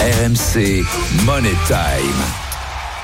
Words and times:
RMC 0.00 0.84
Money 1.26 1.54
Time. 1.66 2.47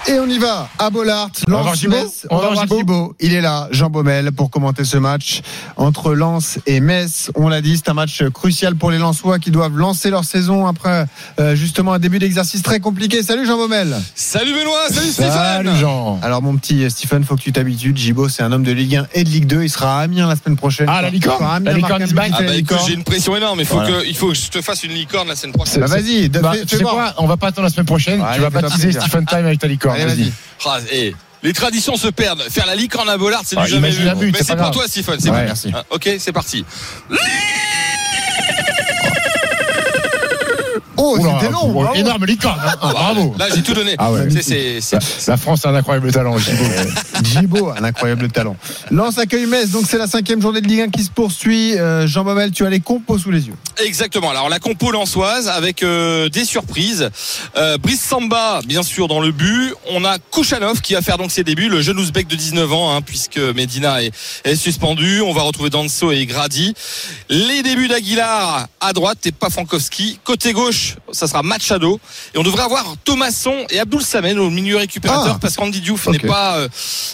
Et 0.07 0.19
on 0.21 0.27
y 0.27 0.39
va 0.39 0.69
à 0.79 0.91
Bollard. 0.91 1.31
On 1.49 1.53
va 1.53 1.57
voir 1.63 1.71
Lens, 1.73 1.79
Thibaut 1.81 1.97
Metz. 1.97 2.27
On 2.31 2.37
va 2.37 2.51
voir. 2.51 3.11
Il 3.21 3.33
est 3.33 3.41
là, 3.41 3.69
Jean 3.71 3.89
Baumel, 3.89 4.33
pour 4.33 4.51
commenter 4.51 4.85
ce 4.85 4.99
match 4.99 5.41
entre 5.79 6.13
Lens 6.15 6.59
et 6.67 6.81
Metz. 6.81 7.31
On 7.37 7.49
l'a 7.49 7.63
dit, 7.63 7.77
c'est 7.79 7.89
un 7.89 7.95
match 7.95 8.23
crucial 8.35 8.75
pour 8.77 8.91
les 8.91 8.99
Lensois 8.99 9.39
qui 9.39 9.51
doivent 9.51 9.77
lancer 9.79 10.11
leur 10.11 10.25
saison 10.25 10.67
après 10.67 11.07
euh, 11.41 11.55
justement 11.57 11.95
un 11.95 11.99
début 11.99 12.19
d'exercice 12.19 12.63
très 12.63 12.81
compliqué. 12.81 13.23
Salut 13.23 13.47
Jean 13.47 13.57
Baumel. 13.57 13.97
Salut 14.15 14.53
Benoît, 14.53 14.89
salut, 14.91 15.11
Salut 15.11 15.31
Stéphane. 15.31 15.77
Jean. 15.81 16.19
Alors 16.23 16.43
mon 16.43 16.55
petit 16.57 16.89
Stephen, 16.91 17.25
faut 17.25 17.37
que 17.37 17.41
tu 17.43 17.53
t'habitues. 17.53 17.93
Gibo, 17.95 18.29
c'est 18.29 18.43
un 18.43 18.53
homme 18.53 18.65
de 18.65 18.73
Ligue 18.73 18.97
1 18.97 19.07
et 19.15 19.25
de 19.25 19.29
Ligue 19.31 19.47
2. 19.47 19.63
Il 19.63 19.71
sera 19.71 20.01
à 20.01 20.03
Amiens 20.03 20.29
la 20.29 20.37
semaine 20.37 20.57
prochaine. 20.57 20.87
Ah, 20.91 21.01
la 21.01 21.09
licorne 21.09 21.43
à 21.43 21.55
Amiens, 21.55 21.71
La 21.71 21.77
licorne 21.79 22.03
Ah 22.03 22.43
bah 22.43 22.53
licorne. 22.53 22.83
j'ai 22.87 22.95
une 22.95 23.05
pression 23.05 23.35
énorme, 23.37 23.61
il 23.61 23.67
faut, 23.67 23.77
Voilà. 23.77 24.01
que, 24.03 24.07
il 24.07 24.15
faut 24.15 24.29
que 24.29 24.35
je 24.35 24.51
te 24.51 24.61
fasse 24.61 24.85
une 24.85 24.93
licorne 24.93 25.29
la 25.29 25.37
semaine 25.37 25.55
prochaine. 25.55 25.81
Bah, 25.81 25.87
vas-y, 25.87 26.29
Bah, 26.29 26.53
fais- 26.53 26.67
tu 26.67 26.77
fais 26.77 26.83
quoi 26.85 27.15
On 27.17 27.27
va 27.27 27.39
pas 27.39 27.47
attendre 27.49 27.67
la 27.69 27.71
semaine 27.73 27.87
prochaine. 27.87 28.21
Allez, 28.21 28.37
tu 28.37 28.43
vas 28.43 28.51
baptiser. 28.51 28.93
Stephen 28.93 29.25
Time 29.25 29.47
avec 29.47 29.59
ta 29.61 29.67
licorne. 29.67 29.94
Allez, 29.95 30.05
Vas-y. 30.07 30.33
Ah, 30.67 30.79
et 30.93 31.15
les 31.43 31.53
traditions 31.53 31.97
se 31.97 32.09
perdent. 32.09 32.43
Faire 32.51 32.67
la 32.67 32.75
licorne 32.75 33.09
à 33.09 33.17
Bollard, 33.19 33.43
c'est 33.45 33.57
Ah, 33.59 33.65
du 33.65 33.71
jamais 33.73 33.91
vu. 33.91 34.05
but, 34.17 34.33
Mais 34.33 34.39
c'est 34.45 34.57
pas 34.57 34.63
pour 34.65 34.71
toi, 34.73 34.85
Stephen. 34.89 35.17
C'est 35.21 35.31
Ouais, 35.31 35.39
bon. 35.41 35.45
merci. 35.45 35.71
Ah, 35.75 35.85
ok, 35.91 36.09
c'est 36.19 36.33
parti. 36.33 36.65
Oh, 40.97 41.17
c'était 41.19 41.51
long. 41.53 41.69
bravo. 41.73 41.95
Énorme 41.95 42.25
licorne. 42.27 42.61
hein. 42.65 42.73
Ah, 42.81 42.89
Bravo. 42.93 43.35
Là, 43.39 43.47
j'ai 43.55 43.63
tout 43.63 43.75
donné. 43.75 43.95
Ah 43.99 44.13
ouais. 44.13 44.29
C'est- 44.31 44.43
c'est- 44.43 44.81
c'est- 44.81 45.27
La 45.31 45.37
France 45.37 45.65
a 45.67 45.71
un 45.71 45.75
incroyable 45.75 46.13
talent, 46.13 46.37
Gibo. 46.39 46.65
Gibo, 47.25 47.71
un 47.77 47.85
incroyable 47.85 48.29
talent. 48.31 48.57
Lens 48.91 49.19
accueille 49.19 49.47
Metz, 49.47 49.71
donc 49.71 49.85
c'est 49.89 49.99
la 49.99 50.07
cinquième 50.07 50.41
journée 50.41 50.61
de 50.61 50.69
Ligue 50.69 50.83
1 50.83 50.89
qui 50.91 51.03
se 51.03 51.11
poursuit. 51.11 51.79
Euh, 51.79 52.07
Jean 52.07 52.25
Baumel, 52.25 52.51
tu 52.53 52.65
as 52.67 52.71
les 52.71 52.81
compos 52.81 53.19
sous 53.19 53.31
les 53.31 53.47
yeux. 53.47 53.55
Exactement. 53.85 54.31
Alors 54.31 54.49
la 54.49 54.59
compo 54.59 54.91
lançoise 54.91 55.49
avec 55.49 55.83
euh, 55.83 56.29
des 56.29 56.45
surprises. 56.45 57.11
Euh, 57.57 57.79
Brice 57.79 58.03
Samba, 58.03 58.61
bien 58.67 58.83
sûr, 58.83 59.09
dans 59.09 59.21
le 59.21 59.33
but. 59.33 59.73
On 59.91 60.05
a 60.05 60.19
Kouchanov 60.19 60.81
qui 60.81 60.95
va 60.95 61.03
faire 61.03 61.19
donc 61.19 61.31
ses 61.31 61.45
débuts, 61.45 61.69
le 61.69 61.81
jeune 61.83 61.99
ouzbek 61.99 62.27
de 62.29 62.37
19 62.37 62.73
ans, 62.73 62.95
hein, 62.97 63.01
puisque 63.03 63.39
Medina 63.39 64.03
est, 64.03 64.13
est 64.45 64.57
suspendu. 64.57 65.21
On 65.23 65.33
va 65.33 65.43
retrouver 65.43 65.71
Danso 65.71 66.13
et 66.13 66.27
Grady. 66.27 66.75
Les 67.31 67.63
débuts 67.63 67.89
d'Aguilar 67.89 68.67
à 68.81 68.93
droite 68.93 69.19
et 69.27 69.33
pas 69.33 69.51
Frankowski. 69.51 70.19
Côté 70.25 70.53
gauche, 70.53 70.84
ça 71.13 71.27
sera 71.27 71.43
Machado. 71.43 72.01
Et 72.35 72.39
on 72.39 72.43
devrait 72.43 72.63
avoir 72.65 72.95
Thomasson 73.05 73.55
et 73.71 73.79
Abdoul 73.81 74.03
Samen 74.03 74.39
au 74.39 74.51
milieu 74.51 74.77
récupérateur 74.77 75.35
Ah. 75.37 75.39
parce 75.41 75.57
qu'Andy 75.57 75.81
Diouf 75.81 76.07
n'est 76.09 76.19
pas 76.19 76.57
euh, 76.57 76.69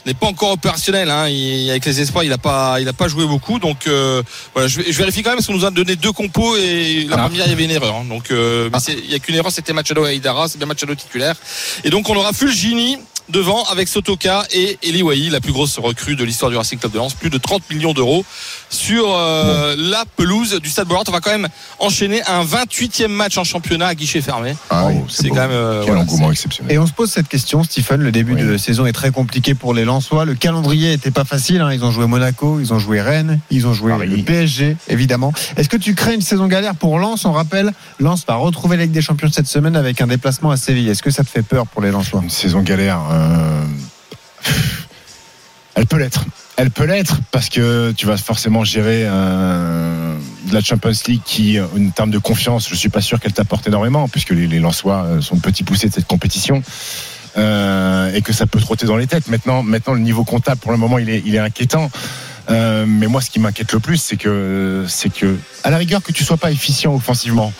n'est 0.06 0.14
pas 0.14 0.26
encore 0.26 0.52
opérationnel. 0.52 1.10
Hein. 1.10 1.28
Il- 1.28 1.70
avec 1.70 1.84
les 1.84 2.00
espoirs, 2.00 2.24
il 2.24 2.32
a 2.32 2.38
pas 2.38 2.80
il 2.80 2.88
a 2.88 2.92
pas 2.92 3.08
joué 3.08 3.26
beaucoup. 3.26 3.58
Donc 3.58 3.86
euh, 3.86 4.22
voilà, 4.54 4.68
je, 4.68 4.80
je 4.88 4.98
vérifie 4.98 5.22
quand 5.22 5.30
même 5.30 5.38
parce 5.38 5.46
qu'on 5.46 5.54
nous 5.54 5.64
a 5.64 5.70
donné 5.70 5.96
deux 5.96 6.12
compos 6.12 6.56
et 6.56 7.06
la 7.08 7.16
Ah. 7.16 7.22
première 7.26 7.46
il 7.46 7.50
y 7.50 7.52
avait 7.52 7.64
une 7.64 7.70
erreur. 7.70 7.94
hein. 7.96 8.04
Donc 8.08 8.30
euh, 8.30 8.68
mais 8.72 8.80
c'est- 8.80 8.92
il 8.98 9.10
y 9.10 9.14
a 9.14 9.18
qu'une 9.18 9.34
erreur, 9.34 9.52
c'était 9.52 9.72
Machado 9.72 10.04
et 10.06 10.10
Aïdara, 10.10 10.48
c'est 10.48 10.58
bien 10.58 10.66
Machado 10.66 10.94
titulaire. 10.94 11.36
Et 11.84 11.90
donc 11.90 12.08
on 12.08 12.14
aura 12.16 12.32
Fulgini 12.32 12.98
devant 13.32 13.62
avec 13.64 13.88
Sotoka 13.88 14.44
et 14.52 14.78
Eli 14.82 15.02
Wahi, 15.02 15.30
la 15.30 15.40
plus 15.40 15.52
grosse 15.52 15.78
recrue 15.78 16.16
de 16.16 16.24
l'histoire 16.24 16.50
du 16.50 16.56
Racing 16.56 16.78
Club 16.78 16.92
de 16.92 16.98
Lens, 16.98 17.14
plus 17.14 17.30
de 17.30 17.38
30 17.38 17.68
millions 17.70 17.92
d'euros 17.92 18.24
sur 18.68 19.04
euh, 19.14 19.74
la 19.78 20.04
pelouse 20.16 20.58
du 20.62 20.68
Stade 20.70 20.86
Bollard. 20.88 21.04
On 21.08 21.12
va 21.12 21.20
quand 21.20 21.30
même 21.30 21.48
enchaîner 21.78 22.22
un 22.28 22.44
28e 22.44 23.08
match 23.08 23.38
en 23.38 23.44
championnat 23.44 23.88
à 23.88 23.94
guichet 23.94 24.20
fermé. 24.20 24.54
Ah 24.70 24.86
oui, 24.86 24.94
c'est 25.08 25.28
quand 25.28 25.34
même 25.36 25.50
euh, 25.50 25.80
Quel 25.80 25.88
voilà, 25.94 26.02
engouement 26.02 26.30
exceptionnel. 26.30 26.72
Et 26.72 26.78
on 26.78 26.86
se 26.86 26.92
pose 26.92 27.10
cette 27.10 27.28
question, 27.28 27.62
Stephen. 27.64 28.00
Le 28.00 28.12
début 28.12 28.34
Oui. 28.34 28.42
de 28.42 28.56
saison 28.56 28.86
est 28.86 28.92
très 28.92 29.10
compliqué 29.10 29.54
pour 29.54 29.74
les 29.74 29.84
Lensois. 29.84 30.24
Le 30.24 30.34
calendrier 30.34 30.92
était 30.92 31.10
pas 31.10 31.24
facile. 31.24 31.60
hein. 31.60 31.72
Ils 31.72 31.84
ont 31.84 31.90
joué 31.90 32.06
Monaco, 32.06 32.58
ils 32.60 32.72
ont 32.72 32.78
joué 32.78 33.00
Rennes, 33.00 33.40
ils 33.50 33.66
ont 33.66 33.72
joué 33.72 33.92
Paris. 33.92 34.06
le 34.08 34.22
PSG, 34.22 34.76
évidemment. 34.88 35.32
Est-ce 35.56 35.68
que 35.68 35.76
tu 35.76 35.94
crées 35.94 36.14
une 36.14 36.20
saison 36.22 36.46
galère 36.46 36.74
pour 36.74 36.98
Lens? 36.98 37.24
On 37.24 37.32
rappelle, 37.32 37.72
Lens 37.98 38.24
va 38.26 38.34
retrouver 38.36 38.76
la 38.76 38.84
Ligue 38.84 38.92
des 38.92 39.02
Champions 39.02 39.28
cette 39.32 39.46
semaine 39.48 39.76
avec 39.76 40.00
un 40.00 40.06
déplacement 40.06 40.50
à 40.50 40.56
Séville. 40.56 40.88
Est-ce 40.88 41.02
que 41.02 41.10
ça 41.10 41.24
te 41.24 41.28
fait 41.30 41.42
peur 41.42 41.66
pour 41.66 41.82
les 41.82 41.90
Lensois? 41.90 42.20
Une 42.22 42.30
saison 42.30 42.60
galère. 42.62 43.00
euh, 43.10 43.19
Elle 45.74 45.86
peut 45.86 45.98
l'être. 45.98 46.24
Elle 46.56 46.70
peut 46.70 46.84
l'être 46.84 47.20
parce 47.30 47.48
que 47.48 47.92
tu 47.92 48.04
vas 48.06 48.18
forcément 48.18 48.64
gérer 48.64 49.04
euh, 49.06 50.14
la 50.52 50.60
Champions 50.60 50.92
League 51.08 51.22
qui, 51.24 51.58
en 51.58 51.90
termes 51.90 52.10
de 52.10 52.18
confiance, 52.18 52.68
je 52.68 52.74
suis 52.74 52.90
pas 52.90 53.00
sûr 53.00 53.18
qu'elle 53.18 53.32
t'apporte 53.32 53.66
énormément 53.66 54.08
puisque 54.08 54.30
les, 54.30 54.46
les 54.46 54.58
Lensois 54.58 55.04
euh, 55.04 55.20
sont 55.22 55.38
petits 55.38 55.64
poussés 55.64 55.88
de 55.88 55.94
cette 55.94 56.06
compétition. 56.06 56.62
euh, 57.36 58.12
et 58.14 58.22
que 58.22 58.32
ça 58.32 58.46
peut 58.46 58.60
trotter 58.60 58.86
dans 58.86 58.96
les 58.96 59.06
têtes. 59.06 59.28
Maintenant, 59.28 59.62
maintenant 59.62 59.94
le 59.94 60.00
niveau 60.00 60.24
comptable 60.24 60.60
pour 60.60 60.72
le 60.72 60.78
moment 60.78 60.98
il 60.98 61.08
est, 61.10 61.38
inquiétant. 61.38 61.90
Euh, 62.50 62.84
mais 62.86 63.06
moi, 63.06 63.20
ce 63.20 63.30
qui 63.30 63.38
m'inquiète 63.38 63.72
le 63.72 63.80
plus, 63.80 63.98
c'est 63.98 64.16
que, 64.16 64.84
c'est 64.88 65.12
que, 65.12 65.36
à 65.62 65.70
la 65.70 65.76
rigueur, 65.76 66.02
que 66.02 66.10
tu 66.10 66.24
sois 66.24 66.36
pas 66.36 66.50
efficient 66.50 66.92
offensivement. 66.94 67.52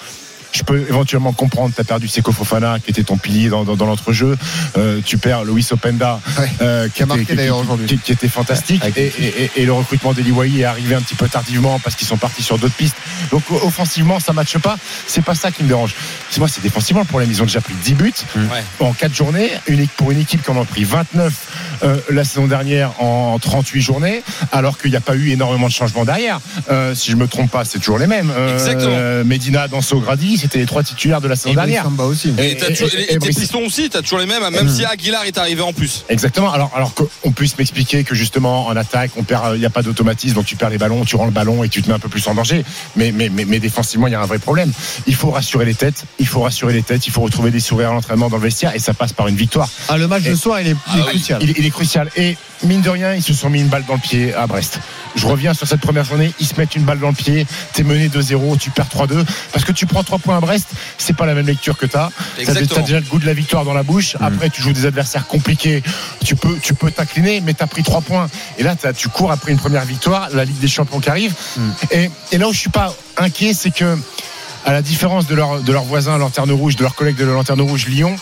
Je 0.52 0.62
peux 0.64 0.78
éventuellement 0.88 1.32
comprendre, 1.32 1.72
tu 1.74 1.80
as 1.80 1.84
perdu 1.84 2.08
Seko 2.08 2.32
Fofana, 2.32 2.78
qui 2.80 2.90
était 2.90 3.04
ton 3.04 3.16
pilier 3.16 3.48
dans, 3.48 3.64
dans, 3.64 3.76
dans 3.76 3.86
l'entrejeu. 3.86 4.36
Euh, 4.76 5.00
tu 5.04 5.16
perds 5.16 5.44
Luis 5.44 5.66
Openda, 5.70 6.20
Ouais. 6.38 6.50
euh, 6.60 6.86
qui, 6.88 6.94
Qui 6.94 7.02
a 7.02 7.06
marqué 7.06 7.22
était- 7.22 7.32
qui- 7.32 7.36
d'ailleurs 7.36 7.58
aujourd'hui. 7.58 7.86
qui- 7.86 7.98
qui 7.98 8.12
était 8.12 8.28
fantastique. 8.28 8.82
Et, 8.84 8.88
le 8.90 8.98
et- 8.98 9.42
et- 9.44 9.50
et 9.56 9.64
le 9.64 9.72
recrutement 9.72 10.12
d'Eli 10.12 10.32
Wahi 10.32 10.60
est 10.60 10.64
arrivé 10.64 10.94
un 10.96 11.00
petit 11.02 11.14
peu 11.14 11.28
tardivement 11.28 11.78
parce 11.78 11.94
qu'ils 11.94 12.06
sont 12.08 12.16
partis 12.16 12.42
sur 12.42 12.58
d'autres 12.58 12.74
pistes. 12.74 12.96
Donc 13.30 13.42
offensivement, 13.50 14.18
ça 14.18 14.32
ne 14.32 14.36
matche 14.36 14.58
pas. 14.58 14.76
C'est 15.06 15.24
pas 15.24 15.34
ça 15.36 15.50
qui 15.52 15.62
me 15.62 15.68
dérange. 15.68 15.94
C'est 16.30 16.40
moi, 16.40 16.48
c'est 16.48 16.62
défensivement 16.62 17.02
le 17.02 17.06
problème. 17.06 17.30
Ils 17.30 17.40
ont 17.42 17.46
déjà 17.46 17.60
pris 17.60 17.74
10 17.84 17.94
buts 17.94 18.12
Ouais. 18.36 18.64
en 18.80 18.92
4 18.92 19.14
journées. 19.14 19.50
Une, 19.68 19.86
pour 19.88 20.10
une 20.10 20.18
équipe 20.20 20.42
qui 20.42 20.50
en 20.50 20.60
a 20.60 20.64
pris 20.64 20.84
29 20.84 21.32
euh, 21.82 21.96
la 22.10 22.24
saison 22.24 22.46
dernière 22.46 22.92
en 23.00 23.38
38 23.38 23.80
journées, 23.80 24.22
alors 24.52 24.78
qu'il 24.78 24.90
n'y 24.90 24.96
a 24.96 25.00
pas 25.00 25.14
eu 25.16 25.30
énormément 25.30 25.66
de 25.68 25.72
changements 25.72 26.04
derrière. 26.04 26.40
Euh, 26.70 26.94
si 26.94 27.10
je 27.10 27.16
me 27.16 27.26
trompe 27.26 27.50
pas, 27.50 27.64
c'est 27.64 27.78
toujours 27.78 27.98
les 27.98 28.06
mêmes. 28.06 28.30
Euh, 28.36 28.54
Exactement. 28.54 29.24
Medina, 29.24 29.68
Danso, 29.68 30.00
Grady, 30.00 30.38
c'était 30.38 30.58
les 30.58 30.66
trois 30.66 30.82
titulaires 30.82 31.20
de 31.20 31.28
la 31.28 31.36
saison 31.36 31.50
Et 31.52 31.54
dernière. 31.54 31.84
Samba 31.84 32.04
aussi. 32.04 32.32
Et, 32.38 32.52
Et- 32.52 32.56
toujours- 32.56 32.88
et- 32.94 33.00
et 33.00 33.04
et 33.04 33.06
tes 33.08 33.18
Brice- 33.18 33.38
pistons 33.38 33.64
aussi, 33.64 33.88
t'as 33.90 34.02
toujours 34.02 34.18
les 34.18 34.26
mêmes, 34.26 34.42
hein, 34.42 34.50
même 34.50 34.68
si 34.68 34.84
Aguilar 34.84 35.24
est 35.24 35.38
arrivé 35.38 35.62
en 35.62 35.72
plus. 35.72 36.04
Exactement. 36.08 36.52
Alors, 36.52 36.70
alors 36.74 36.94
qu'on 36.94 37.32
puisse 37.32 37.56
m'expliquer 37.58 38.04
que 38.04 38.14
justement 38.14 38.66
en 38.66 38.76
attaque, 38.76 39.10
on 39.16 39.22
perd, 39.24 39.54
il 39.54 39.60
n'y 39.60 39.66
a 39.66 39.70
pas 39.70 39.82
d'automatisme, 39.82 40.34
donc 40.36 40.46
tu 40.46 40.56
perds 40.56 40.70
les 40.70 40.78
ballons, 40.78 41.04
tu 41.04 41.16
rends 41.16 41.24
le 41.26 41.30
ballon 41.30 41.64
et 41.64 41.68
tu 41.68 41.82
te 41.82 41.88
mets 41.88 41.94
un 41.94 41.98
peu 41.98 42.08
plus 42.08 42.26
en 42.28 42.34
danger. 42.34 42.64
Mais, 42.96 43.12
mais, 43.12 43.28
mais, 43.28 43.44
mais 43.44 43.58
défensivement, 43.58 44.06
il 44.06 44.12
y 44.12 44.16
a 44.16 44.20
un 44.20 44.26
vrai 44.26 44.38
problème. 44.38 44.72
Il 45.06 45.14
faut 45.14 45.30
rassurer 45.30 45.64
les 45.64 45.74
têtes. 45.74 46.04
Il 46.18 46.26
faut 46.26 46.40
rassurer 46.40 46.72
les 46.72 46.82
têtes. 46.82 47.06
Il 47.06 47.12
faut 47.12 47.20
retrouver 47.22 47.50
des 47.50 47.60
sourires 47.60 47.90
à 47.90 47.94
l'entraînement 47.94 48.28
dans 48.28 48.36
le 48.36 48.42
vestiaire 48.42 48.74
et 48.74 48.78
ça 48.78 48.94
passe 48.94 49.12
par 49.12 49.28
une 49.28 49.36
victoire. 49.36 49.68
Ah, 49.88 49.96
le 49.98 50.08
match 50.08 50.22
de 50.24 50.34
soir, 50.34 50.60
il 50.60 50.68
est, 50.68 50.76
il 50.94 50.98
est 50.98 51.02
Ah 51.02 51.08
crucial. 51.08 51.38
Il, 51.42 51.50
est- 51.50 51.54
il 51.58 51.66
est 51.66 51.69
crucial. 51.70 52.10
Et 52.16 52.36
mine 52.64 52.80
de 52.80 52.90
rien, 52.90 53.14
ils 53.14 53.22
se 53.22 53.34
sont 53.34 53.50
mis 53.50 53.60
une 53.60 53.68
balle 53.68 53.84
dans 53.86 53.94
le 53.94 54.00
pied 54.00 54.34
à 54.34 54.46
Brest. 54.46 54.80
Je 55.16 55.26
reviens 55.26 55.54
sur 55.54 55.66
cette 55.66 55.80
première 55.80 56.04
journée. 56.04 56.32
Ils 56.40 56.46
se 56.46 56.54
mettent 56.56 56.76
une 56.76 56.84
balle 56.84 57.00
dans 57.00 57.08
le 57.08 57.14
pied. 57.14 57.46
T'es 57.72 57.82
mené 57.82 58.08
2-0, 58.08 58.58
tu 58.58 58.70
perds 58.70 58.88
3-2. 58.88 59.24
Parce 59.52 59.64
que 59.64 59.72
tu 59.72 59.86
prends 59.86 60.02
3 60.02 60.18
points 60.18 60.36
à 60.36 60.40
Brest, 60.40 60.68
c'est 60.98 61.16
pas 61.16 61.26
la 61.26 61.34
même 61.34 61.46
lecture 61.46 61.76
que 61.76 61.86
t'as. 61.86 62.10
T'as 62.44 62.54
déjà 62.54 63.00
le 63.00 63.06
goût 63.06 63.18
de 63.18 63.26
la 63.26 63.34
victoire 63.34 63.64
dans 63.64 63.74
la 63.74 63.82
bouche. 63.82 64.16
Après, 64.20 64.50
tu 64.50 64.62
joues 64.62 64.72
des 64.72 64.86
adversaires 64.86 65.26
compliqués. 65.26 65.82
Tu 66.24 66.36
peux, 66.36 66.56
tu 66.62 66.74
peux 66.74 66.90
t'incliner, 66.90 67.40
mais 67.40 67.54
t'as 67.54 67.66
pris 67.66 67.82
3 67.82 68.00
points. 68.02 68.28
Et 68.58 68.62
là, 68.62 68.76
tu 68.96 69.08
cours 69.08 69.32
après 69.32 69.52
une 69.52 69.58
première 69.58 69.84
victoire, 69.84 70.28
la 70.32 70.44
Ligue 70.44 70.58
des 70.58 70.68
Champions 70.68 71.00
qui 71.00 71.10
arrive. 71.10 71.34
Et, 71.90 72.10
et 72.32 72.38
là 72.38 72.48
où 72.48 72.52
je 72.52 72.58
suis 72.58 72.70
pas 72.70 72.94
inquiet, 73.16 73.52
c'est 73.54 73.70
que, 73.70 73.98
à 74.66 74.72
la 74.72 74.82
différence 74.82 75.26
de 75.26 75.34
leurs 75.34 75.60
de 75.60 75.72
leurs 75.72 75.84
voisins 75.84 76.18
Lanterne 76.18 76.52
Rouge, 76.52 76.76
de 76.76 76.82
leurs 76.82 76.94
collègues 76.94 77.16
de 77.16 77.24
la 77.24 77.32
Lanterne 77.32 77.62
Rouge 77.62 77.86
Lyon, 77.86 78.16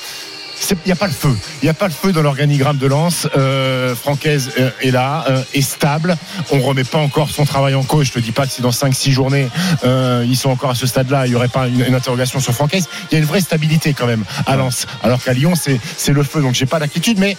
il 0.71 0.77
n'y 0.87 0.93
a 0.93 0.97
pas 0.97 1.07
le 1.07 1.13
feu. 1.13 1.37
Il 1.63 1.67
n'y 1.67 1.71
a 1.71 1.75
pas 1.75 1.87
le 1.87 1.93
feu 1.93 2.13
dans 2.13 2.23
l'organigramme 2.23 2.79
de 2.79 2.87
Lens. 2.87 3.29
Euh, 3.37 3.95
Francaise 3.95 4.51
euh, 4.59 4.71
est 4.81 4.91
là, 4.91 5.25
euh, 5.29 5.43
est 5.55 5.63
stable. 5.63 6.17
On 6.51 6.61
remet 6.61 6.85
pas 6.85 6.99
encore 6.99 7.31
son 7.31 7.45
travail 7.45 7.75
en 7.75 7.83
cause. 7.83 8.07
Je 8.07 8.13
te 8.13 8.19
dis 8.19 8.33
pas 8.33 8.47
que 8.47 8.53
si 8.53 8.63
dans 8.63 8.71
5-6 8.71 9.11
journées, 9.11 9.49
euh, 9.85 10.25
ils 10.27 10.37
sont 10.37 10.51
encore 10.51 10.71
à 10.71 10.75
ce 10.75 10.87
stade-là, 10.87 11.27
il 11.27 11.31
n'y 11.31 11.37
aurait 11.37 11.49
pas 11.49 11.69
une, 11.69 11.85
une 11.85 11.95
interrogation 11.95 12.41
sur 12.41 12.53
Francaise. 12.53 12.89
Il 13.11 13.15
y 13.15 13.17
a 13.17 13.21
une 13.21 13.27
vraie 13.27 13.41
stabilité 13.41 13.95
quand 13.95 14.07
même 14.07 14.25
à 14.47 14.57
Lens. 14.57 14.87
Alors 15.03 15.23
qu'à 15.23 15.33
Lyon, 15.33 15.55
c'est 15.55 15.81
c'est 15.97 16.13
le 16.13 16.23
feu. 16.23 16.43
Donc 16.43 16.55
j'ai 16.55 16.67
pas 16.67 16.79
d'inquiétude. 16.79 17.19
Mais 17.19 17.37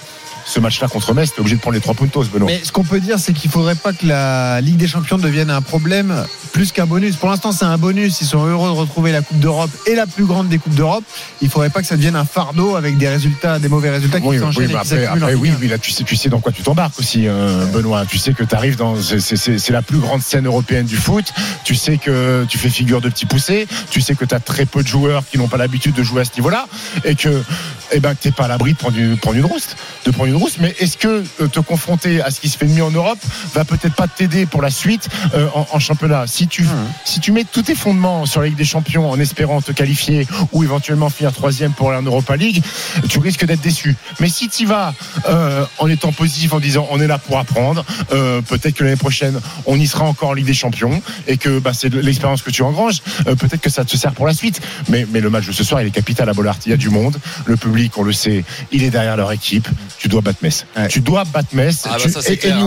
ce 0.49 0.59
match-là 0.59 0.87
contre 0.87 1.13
Metz, 1.13 1.31
t'es 1.33 1.39
obligé 1.39 1.55
de 1.57 1.61
prendre 1.61 1.75
les 1.75 1.81
trois 1.81 1.93
puntos, 1.93 2.23
Benoît. 2.25 2.47
Mais 2.47 2.61
ce 2.63 2.71
qu'on 2.71 2.83
peut 2.83 2.99
dire, 2.99 3.19
c'est 3.19 3.33
qu'il 3.33 3.51
faudrait 3.51 3.75
pas 3.75 3.93
que 3.93 4.05
la 4.07 4.61
Ligue 4.61 4.77
des 4.77 4.87
Champions 4.87 5.17
devienne 5.19 5.51
un 5.51 5.61
problème 5.61 6.25
plus 6.53 6.71
qu'un 6.71 6.87
bonus. 6.87 7.15
Pour 7.17 7.29
l'instant, 7.29 7.51
c'est 7.51 7.65
un 7.65 7.77
bonus. 7.77 8.19
Ils 8.21 8.25
sont 8.25 8.43
heureux 8.45 8.69
de 8.69 8.73
retrouver 8.73 9.11
la 9.11 9.21
Coupe 9.21 9.39
d'Europe 9.39 9.69
et 9.85 9.93
la 9.93 10.07
plus 10.07 10.25
grande 10.25 10.49
des 10.49 10.57
Coupes 10.57 10.73
d'Europe. 10.73 11.03
Il 11.41 11.49
faudrait 11.49 11.69
pas 11.69 11.81
que 11.81 11.87
ça 11.87 11.95
devienne 11.95 12.15
un 12.15 12.25
fardeau 12.25 12.75
avec 12.75 12.97
des 12.97 13.07
résultats, 13.07 13.59
des 13.59 13.69
mauvais 13.69 13.91
résultats 13.91 14.19
qui 14.19 14.27
Oui, 14.27 14.39
s'enchaînent 14.39 14.63
oui, 14.63 14.69
qui 14.71 14.75
après, 14.75 15.05
après, 15.05 15.33
oui, 15.35 15.49
1. 15.51 15.53
oui, 15.61 15.67
là, 15.67 15.77
tu 15.77 15.91
sais, 15.91 16.03
tu 16.03 16.15
sais 16.15 16.29
dans 16.29 16.39
quoi 16.39 16.51
tu 16.51 16.63
t'embarques 16.63 16.97
aussi, 16.99 17.27
euh, 17.27 17.65
Benoît. 17.67 18.05
Tu 18.07 18.17
sais 18.17 18.33
que 18.33 18.43
tu 18.43 18.55
arrives 18.55 18.75
dans, 18.75 18.95
c'est 18.99 19.69
la 19.69 19.81
plus 19.83 19.99
grande 19.99 20.23
scène 20.23 20.47
européenne 20.47 20.87
du 20.87 20.97
foot. 20.97 21.31
Tu 21.63 21.75
sais 21.75 21.97
que 21.97 22.45
tu 22.49 22.57
fais 22.57 22.69
figure 22.69 23.01
de 23.01 23.09
petit 23.09 23.27
poussé. 23.27 23.67
Tu 23.91 24.01
sais 24.01 24.15
que 24.15 24.25
tu 24.25 24.33
as 24.33 24.39
très 24.39 24.65
peu 24.65 24.81
de 24.81 24.87
joueurs 24.87 25.23
qui 25.29 25.37
n'ont 25.37 25.47
pas 25.47 25.57
l'habitude 25.57 25.93
de 25.93 26.01
jouer 26.03 26.21
à 26.21 26.25
ce 26.25 26.31
niveau-là 26.35 26.65
et 27.05 27.13
que 27.15 27.43
eh 27.91 27.99
ben, 27.99 28.15
que 28.15 28.21
t'es 28.21 28.31
pas 28.31 28.45
à 28.45 28.47
l'abri 28.47 28.73
de 28.73 28.77
prendre 28.77 28.97
une, 28.97 29.17
prendre 29.17 29.37
une 29.37 29.45
rousse, 29.45 29.75
de 30.05 30.11
prendre 30.11 30.29
une 30.29 30.35
rousse. 30.35 30.57
Mais 30.59 30.75
est-ce 30.79 30.97
que 30.97 31.23
euh, 31.41 31.47
te 31.47 31.59
confronter 31.59 32.21
à 32.21 32.31
ce 32.31 32.39
qui 32.39 32.49
se 32.49 32.57
fait 32.57 32.65
de 32.65 32.73
mieux 32.73 32.83
en 32.83 32.91
Europe 32.91 33.19
va 33.53 33.65
peut-être 33.65 33.95
pas 33.95 34.07
t'aider 34.07 34.45
pour 34.45 34.61
la 34.61 34.69
suite 34.69 35.09
euh, 35.33 35.47
en, 35.53 35.67
en 35.71 35.79
championnat? 35.79 36.25
Si 36.27 36.47
tu, 36.47 36.67
si 37.05 37.19
tu 37.19 37.31
mets 37.31 37.45
tous 37.45 37.63
tes 37.63 37.75
fondements 37.75 38.25
sur 38.25 38.41
la 38.41 38.47
Ligue 38.47 38.57
des 38.57 38.65
Champions 38.65 39.09
en 39.09 39.19
espérant 39.19 39.61
te 39.61 39.71
qualifier 39.71 40.27
ou 40.51 40.63
éventuellement 40.63 41.09
finir 41.09 41.31
troisième 41.33 41.73
pour 41.73 41.89
aller 41.89 41.99
en 41.99 42.03
Europa 42.03 42.35
League, 42.35 42.63
tu 43.09 43.19
risques 43.19 43.45
d'être 43.45 43.61
déçu. 43.61 43.95
Mais 44.19 44.29
si 44.29 44.49
tu 44.49 44.65
vas 44.65 44.93
euh, 45.27 45.65
en 45.77 45.87
étant 45.87 46.11
positif, 46.11 46.53
en 46.53 46.59
disant 46.59 46.87
on 46.91 46.99
est 46.99 47.07
là 47.07 47.17
pour 47.17 47.37
apprendre, 47.37 47.85
euh, 48.11 48.41
peut-être 48.41 48.75
que 48.75 48.83
l'année 48.83 48.95
prochaine 48.95 49.39
on 49.65 49.77
y 49.77 49.87
sera 49.87 50.05
encore 50.05 50.29
en 50.29 50.33
Ligue 50.33 50.45
des 50.45 50.53
Champions 50.53 51.01
et 51.27 51.37
que 51.37 51.59
bah, 51.59 51.71
c'est 51.73 51.93
l'expérience 51.93 52.41
que 52.41 52.51
tu 52.51 52.61
engranges, 52.63 53.01
peut-être 53.25 53.61
que 53.61 53.69
ça 53.69 53.85
te 53.85 53.95
sert 53.97 54.13
pour 54.13 54.27
la 54.27 54.33
suite. 54.33 54.61
Mais, 54.89 55.05
mais 55.11 55.19
le 55.21 55.29
match 55.29 55.47
de 55.47 55.51
ce 55.51 55.63
soir, 55.63 55.81
il 55.81 55.87
est 55.87 55.91
capital 55.91 56.29
à 56.29 56.33
Bollard. 56.33 56.57
Il 56.65 56.69
y 56.71 56.73
a 56.73 56.77
du 56.77 56.89
monde, 56.89 57.17
le 57.45 57.55
public, 57.55 57.78
on 57.97 58.03
le 58.03 58.13
sait, 58.13 58.43
il 58.71 58.83
est 58.83 58.89
derrière 58.89 59.15
leur 59.17 59.31
équipe. 59.31 59.67
Tu 59.97 60.07
dois 60.07 60.21
battre 60.21 60.39
Metz. 60.41 60.65
Ouais. 60.75 60.87
Tu 60.87 60.99
dois 61.01 61.23
battre 61.25 61.49
Metz. 61.53 61.83
Ah 61.85 61.91
bah 61.91 61.97
Tu- 62.03 62.09
ça, 62.09 62.21
c'est 62.21 62.33
et 62.45 62.51
hein. 62.51 62.59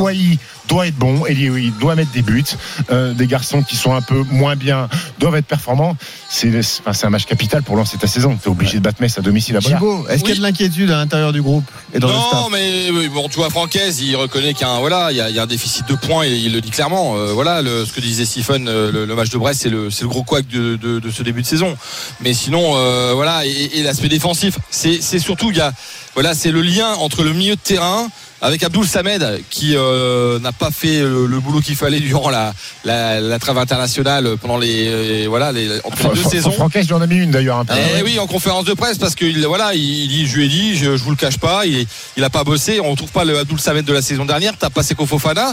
Doit 0.68 0.86
être 0.86 0.96
bon, 0.96 1.18
Wahi 1.18 1.72
doit 1.80 1.94
mettre 1.94 2.12
des 2.12 2.22
buts. 2.22 2.44
Euh, 2.90 3.12
des 3.14 3.26
garçons 3.26 3.62
qui 3.62 3.76
sont 3.76 3.94
un 3.94 4.00
peu 4.02 4.22
moins 4.30 4.56
bien 4.56 4.88
doivent 5.18 5.36
être 5.36 5.46
performants. 5.46 5.96
C'est 6.28 6.50
enfin, 6.86 7.06
un 7.06 7.10
match 7.10 7.26
capital 7.26 7.62
pour 7.62 7.76
lancer 7.76 7.98
ta 7.98 8.06
saison. 8.06 8.38
Tu 8.40 8.48
es 8.48 8.52
obligé 8.52 8.78
de 8.78 8.82
battre 8.82 9.00
Metz 9.00 9.18
à 9.18 9.22
domicile 9.22 9.56
à. 9.56 9.60
Thibaut, 9.60 10.06
est-ce 10.08 10.20
qu'il 10.20 10.30
y 10.30 10.32
a 10.32 10.36
de 10.36 10.42
l'inquiétude 10.42 10.90
à 10.90 10.96
l'intérieur 10.96 11.32
du 11.32 11.42
groupe 11.42 11.64
et 11.94 11.98
dans 11.98 12.08
le 12.08 12.14
non, 12.14 12.28
staff 12.28 12.46
mais 12.52 13.08
bon, 13.08 13.28
tu 13.28 13.36
vois, 13.36 13.50
Francaise, 13.50 14.00
il 14.00 14.16
reconnaît 14.16 14.54
qu'il 14.54 14.66
y 14.66 14.70
a 14.70 14.72
un, 14.72 14.78
voilà, 14.80 15.10
il 15.12 15.16
y 15.16 15.20
a, 15.20 15.28
il 15.30 15.36
y 15.36 15.38
a 15.38 15.42
un 15.42 15.46
déficit 15.46 15.86
de 15.88 15.94
points 15.94 16.24
et 16.24 16.30
il 16.32 16.52
le 16.52 16.60
dit 16.60 16.70
clairement. 16.70 17.16
Euh, 17.16 17.32
voilà, 17.32 17.62
le- 17.62 17.84
ce 17.84 17.92
que 17.92 18.00
disait 18.00 18.24
Stephen, 18.24 18.68
euh, 18.68 18.90
le, 18.92 19.04
le 19.04 19.14
match 19.14 19.30
de 19.30 19.38
Brest, 19.38 19.62
c'est 19.62 19.68
le, 19.70 19.88
gros 20.08 20.22
couac 20.22 20.46
de, 20.48 20.76
de, 20.76 20.98
de 21.00 21.10
ce 21.10 21.22
début 21.22 21.42
de 21.42 21.46
saison. 21.46 21.76
Mais 22.22 22.32
sinon, 22.34 22.76
euh, 22.76 23.12
voilà, 23.14 23.44
et, 23.46 23.50
et 23.74 23.82
l'aspect 23.82 24.08
défensif, 24.08 24.58
c'est, 24.70 25.00
c'est 25.02 25.18
surtout, 25.18 25.50
il 25.50 25.56
y 25.56 25.60
a, 25.60 25.72
voilà, 26.14 26.34
c'est 26.34 26.50
le 26.50 26.62
lien 26.62 26.92
entre 26.94 27.22
le 27.24 27.32
milieu 27.32 27.54
de 27.56 27.60
terrain 27.60 28.08
avec 28.42 28.62
Abdoul 28.64 28.86
Samed 28.86 29.40
qui 29.48 29.74
euh, 29.76 30.38
n'a 30.40 30.52
pas 30.52 30.70
fait 30.70 30.98
le, 31.00 31.26
le 31.26 31.40
boulot 31.40 31.60
qu'il 31.60 31.76
fallait 31.76 32.00
durant 32.00 32.28
la, 32.28 32.52
la, 32.84 33.20
la 33.20 33.38
trêve 33.38 33.56
internationale 33.56 34.36
pendant 34.40 34.58
les, 34.58 34.88
euh, 34.88 35.26
voilà, 35.28 35.52
les, 35.52 35.68
entre 35.84 36.08
les 36.12 36.22
deux 36.22 36.28
saisons. 36.28 36.50
Francaise, 36.50 36.86
lui 36.88 36.94
en 36.94 37.00
a 37.00 37.06
mis 37.06 37.16
une 37.16 37.30
d'ailleurs 37.30 37.58
un 37.58 37.64
peu. 37.64 37.72
Eh 37.98 38.02
oui, 38.02 38.18
en 38.18 38.26
conférence 38.26 38.64
de 38.64 38.74
presse, 38.74 38.98
parce 38.98 39.14
que 39.14 39.24
il- 39.24 39.46
voilà, 39.46 39.74
il 39.74 40.26
je 40.26 40.36
lui 40.36 40.44
ai 40.46 40.48
dit, 40.48 40.76
je, 40.76 40.96
je 40.96 41.02
vous 41.04 41.10
le 41.10 41.16
cache 41.16 41.38
pas, 41.38 41.64
il, 41.66 41.86
il 42.16 42.24
a 42.24 42.30
pas 42.30 42.44
bossé. 42.44 42.80
On 42.80 42.90
retrouve 42.90 43.10
pas 43.12 43.24
le 43.24 43.38
Abdul 43.38 43.60
Samed 43.60 43.84
de 43.84 43.92
la 43.92 44.02
saison 44.02 44.24
dernière. 44.24 44.54
T'as 44.58 44.70
passé 44.70 44.94
Fofana. 44.96 45.52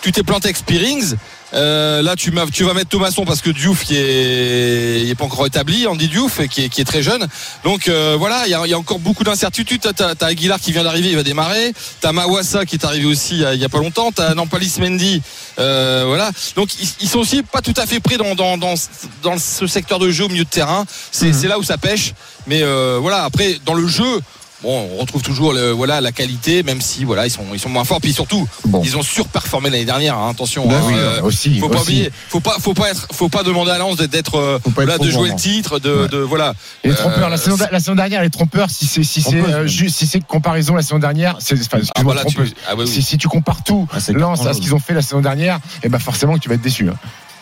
Tu 0.00 0.10
t'es 0.12 0.22
planté 0.22 0.46
avec 0.48 0.56
Spearings. 0.56 1.14
Euh, 1.54 2.00
là, 2.02 2.16
tu, 2.16 2.30
vas 2.30 2.74
mettre 2.74 2.88
Thomasson 2.88 3.24
parce 3.24 3.42
que 3.42 3.50
Diouf 3.50 3.84
qui 3.84 3.96
est, 3.96 5.02
il 5.02 5.10
est 5.10 5.14
pas 5.14 5.24
encore 5.24 5.46
établi, 5.46 5.86
Andy 5.86 6.08
Diouf 6.08 6.46
qui 6.48 6.64
est, 6.64 6.68
qui 6.68 6.80
est 6.80 6.84
très 6.84 7.02
jeune. 7.02 7.26
Donc 7.64 7.88
euh, 7.88 8.16
voilà, 8.18 8.42
il 8.46 8.50
y 8.50 8.54
a, 8.54 8.62
il 8.64 8.70
y 8.70 8.74
a 8.74 8.78
encore 8.78 8.98
beaucoup 8.98 9.24
d'incertitudes. 9.24 9.80
T'as, 9.94 10.14
Aguilar 10.26 10.58
qui 10.58 10.72
vient 10.72 10.84
d'arriver, 10.84 11.10
il 11.10 11.16
va 11.16 11.22
démarrer. 11.22 11.74
T'as 12.00 12.12
Mawassa 12.12 12.64
qui 12.64 12.76
est 12.76 12.84
arrivé 12.84 13.04
aussi 13.06 13.34
il 13.34 13.40
y 13.40 13.44
a, 13.44 13.54
il 13.54 13.60
y 13.60 13.64
a 13.64 13.68
pas 13.68 13.78
longtemps. 13.78 14.12
T'as 14.12 14.34
Nampalis 14.34 14.76
Mendy, 14.78 15.20
euh, 15.58 16.04
voilà. 16.06 16.30
Donc 16.56 16.70
ils, 16.80 16.88
ils 17.00 17.08
sont 17.08 17.18
aussi 17.18 17.42
pas 17.42 17.60
tout 17.60 17.74
à 17.76 17.86
fait 17.86 18.00
prêts 18.00 18.16
dans, 18.16 18.34
dans, 18.34 18.56
dans, 18.56 18.74
dans 19.22 19.38
ce 19.38 19.66
secteur 19.66 19.98
de 19.98 20.10
jeu 20.10 20.24
au 20.24 20.28
milieu 20.28 20.44
de 20.44 20.48
terrain. 20.50 20.84
C'est, 21.10 21.32
Mhm. 21.32 21.48
là 21.48 21.58
où 21.58 21.62
ça 21.62 21.76
pêche. 21.78 22.14
Mais 22.46 22.62
euh, 22.62 22.98
voilà, 23.00 23.24
après 23.24 23.58
dans 23.64 23.74
le 23.74 23.86
jeu. 23.86 24.20
Bon, 24.62 24.88
on 24.94 24.96
retrouve 25.00 25.22
toujours 25.22 25.52
le, 25.52 25.70
voilà 25.70 26.00
la 26.00 26.12
qualité, 26.12 26.62
même 26.62 26.80
si 26.80 27.04
voilà 27.04 27.26
ils 27.26 27.30
sont 27.30 27.44
ils 27.52 27.58
sont 27.58 27.68
moins 27.68 27.84
forts. 27.84 28.00
Puis 28.00 28.12
surtout, 28.12 28.46
Bon. 28.66 28.80
ils 28.84 28.96
ont 28.96 29.02
surperformé 29.02 29.70
l'année 29.70 29.84
dernière. 29.84 30.16
hein, 30.16 30.30
attention, 30.30 30.66
Bah 30.68 30.76
hein, 30.78 30.84
oui, 30.86 30.94
euh, 30.96 31.22
aussi. 31.22 31.58
faut 31.58 31.68
pas 31.68 31.76
aussi. 31.80 31.82
oublier, 31.84 32.10
faut 32.28 32.40
pas, 32.40 32.56
faut 32.60 32.74
pas 32.74 32.90
être, 32.90 33.08
faut 33.12 33.28
pas 33.28 33.42
demander 33.42 33.72
à 33.72 33.78
Lens 33.78 33.96
d'être- 33.96 34.10
d'être, 34.10 34.36
euh, 34.36 34.58
trop 34.60 35.04
de 35.04 35.10
jouer 35.10 35.30
le 35.30 35.36
titre, 35.36 35.78
de, 35.78 36.06
de 36.06 36.18
voilà. 36.18 36.54
Et 36.84 36.88
les 36.88 36.94
Euh, 36.94 36.96
trompeurs, 36.96 37.28
la, 37.28 37.36
saison, 37.36 37.56
la 37.70 37.80
saison 37.80 37.94
dernière, 37.94 38.22
les 38.22 38.30
trompeurs, 38.30 38.70
si 38.70 38.86
c'est 38.86 39.02
si 39.02 39.20
c'est 39.20 39.40
euh, 39.42 39.66
si 39.68 40.06
c'est 40.06 40.20
comparaison 40.24 40.74
la 40.76 40.82
saison 40.82 40.98
dernière, 40.98 41.36
c'est 41.40 41.58
enfin, 41.60 41.78
Ah, 41.96 42.02
voilà, 42.02 42.24
tu- 42.24 42.36
ah, 42.68 42.74
oui. 42.76 42.86
Si, 42.86 43.02
si 43.02 43.18
tu 43.18 43.28
compares 43.28 43.64
tout 43.64 43.88
Ah, 43.92 43.98
c'est 44.00 44.12
Lens 44.12 44.46
à 44.46 44.54
ce 44.54 44.60
qu'ils 44.60 44.74
ont 44.74 44.78
fait 44.78 44.94
la 44.94 45.02
saison 45.02 45.20
dernière, 45.20 45.58
et 45.82 45.88
ben 45.88 45.98
forcément 45.98 46.34
que 46.34 46.38
tu 46.40 46.48
vas 46.48 46.54
être 46.54 46.62
déçu. 46.62 46.88
hein. 46.88 46.94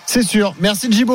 C'est 0.06 0.24
sûr. 0.24 0.54
Merci 0.58 0.88
Djibo. 0.90 1.14